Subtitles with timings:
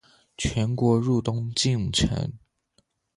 [0.35, 2.33] 全国入冬进程